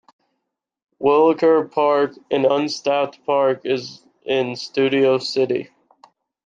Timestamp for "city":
5.19-5.69